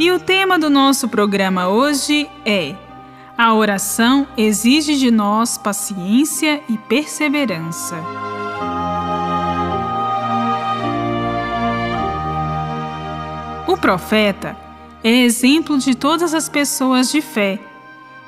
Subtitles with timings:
[0.00, 2.74] E o tema do nosso programa hoje é:
[3.36, 7.96] A oração exige de nós paciência e perseverança.
[13.68, 14.56] O profeta
[15.04, 17.60] é exemplo de todas as pessoas de fé,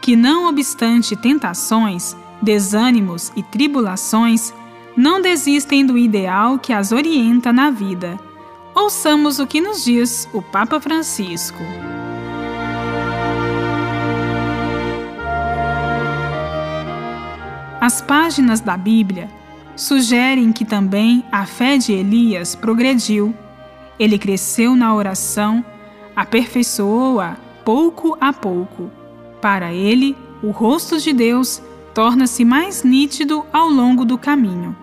[0.03, 4.53] que, não obstante tentações, desânimos e tribulações,
[4.95, 8.21] não desistem do ideal que as orienta na vida.
[8.75, 11.63] Ouçamos o que nos diz o Papa Francisco.
[17.81, 19.29] As páginas da Bíblia
[19.77, 23.35] sugerem que também a fé de Elias progrediu.
[23.99, 25.65] Ele cresceu na oração
[26.15, 28.91] aperfeiçoou-a pouco a pouco.
[29.41, 31.63] Para ele, o rosto de Deus
[31.95, 34.77] torna-se mais nítido ao longo do caminho,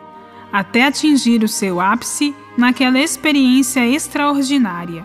[0.51, 5.03] até atingir o seu ápice naquela experiência extraordinária,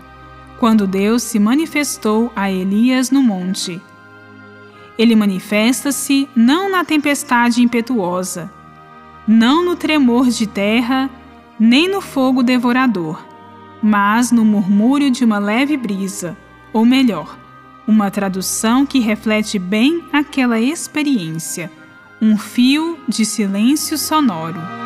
[0.59, 3.81] quando Deus se manifestou a Elias no monte.
[4.99, 8.53] Ele manifesta-se não na tempestade impetuosa,
[9.27, 11.09] não no tremor de terra,
[11.59, 13.33] nem no fogo devorador
[13.87, 16.35] mas no murmúrio de uma leve brisa,
[16.73, 17.39] ou melhor,
[17.87, 21.71] uma tradução que reflete bem aquela experiência,
[22.19, 24.84] um fio de silêncio sonoro.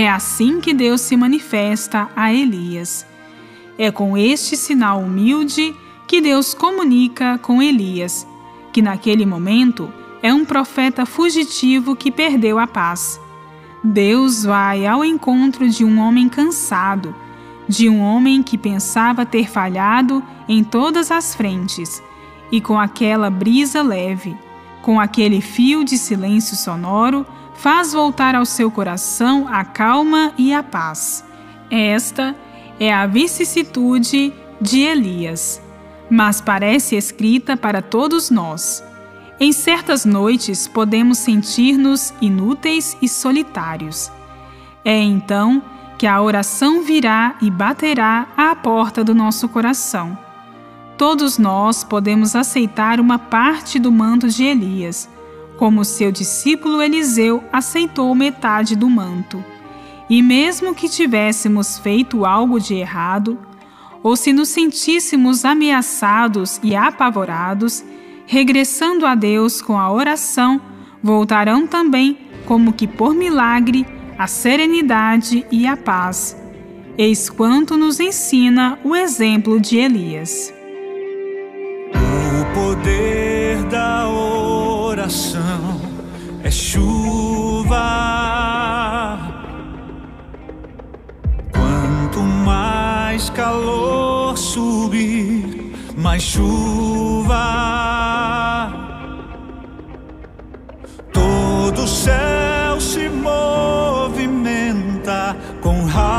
[0.00, 3.04] É assim que Deus se manifesta a Elias.
[3.76, 5.76] É com este sinal humilde
[6.08, 8.26] que Deus comunica com Elias,
[8.72, 9.92] que naquele momento
[10.22, 13.20] é um profeta fugitivo que perdeu a paz
[13.84, 17.14] Deus vai ao encontro de um homem cansado,
[17.68, 22.02] de um homem que pensava ter falhado em todas as frentes,
[22.50, 24.34] e com aquela brisa leve,
[24.80, 27.26] com aquele fio de silêncio sonoro,
[27.60, 31.24] faz voltar ao seu coração a calma e a paz.
[31.70, 32.34] Esta
[32.78, 35.60] é a vicissitude de Elias,
[36.10, 38.82] mas parece escrita para todos nós
[39.40, 44.12] em certas noites podemos sentir-nos inúteis e solitários.
[44.84, 45.62] É então
[45.96, 50.16] que a oração virá e baterá à porta do nosso coração.
[50.98, 55.08] Todos nós podemos aceitar uma parte do manto de Elias,
[55.60, 59.44] como seu discípulo Eliseu aceitou metade do manto.
[60.08, 63.38] E mesmo que tivéssemos feito algo de errado,
[64.02, 67.84] ou se nos sentíssemos ameaçados e apavorados,
[68.24, 70.58] regressando a Deus com a oração,
[71.02, 72.16] voltarão também,
[72.46, 76.34] como que por milagre, a serenidade e a paz.
[76.96, 80.54] Eis quanto nos ensina o exemplo de Elias.
[81.92, 84.29] O poder da oração
[86.42, 87.78] é chuva.
[91.52, 97.70] Quanto mais calor subir, mais chuva.
[101.12, 104.26] todo céu se movimenta
[105.62, 106.09] com raios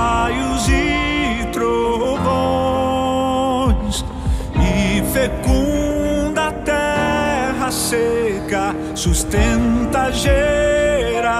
[9.32, 11.32] sustenta gerações.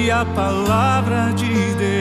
[0.00, 1.98] E a palavra de Deus,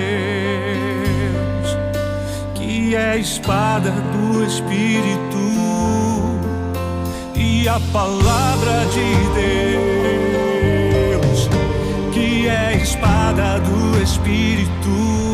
[2.56, 5.38] que é a espada do Espírito
[7.36, 9.14] e a palavra de
[11.20, 11.50] Deus,
[12.14, 15.29] que é a espada do Espírito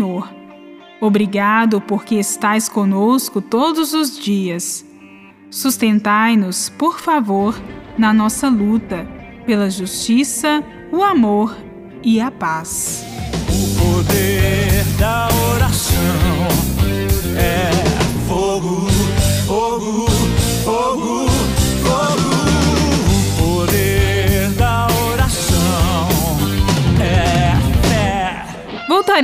[0.00, 0.34] Senhor,
[0.98, 4.82] obrigado porque estais conosco todos os dias.
[5.50, 7.60] Sustentai-nos, por favor,
[7.98, 9.06] na nossa luta
[9.44, 11.54] pela justiça, o amor
[12.02, 13.04] e a paz.
[13.50, 15.94] O poder da oração
[17.36, 17.79] é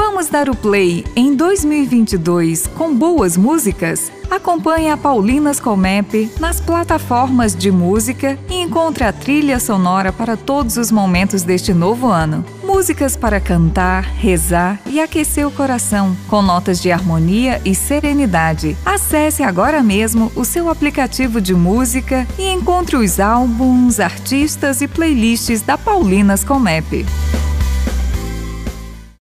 [0.00, 4.12] Vamos dar o play em 2022 com boas músicas?
[4.30, 10.76] Acompanhe a Paulinas Comep nas plataformas de música e encontre a trilha sonora para todos
[10.76, 12.44] os momentos deste novo ano.
[12.62, 18.76] Músicas para cantar, rezar e aquecer o coração, com notas de harmonia e serenidade.
[18.86, 25.60] Acesse agora mesmo o seu aplicativo de música e encontre os álbuns, artistas e playlists
[25.60, 27.04] da Paulinas Comep.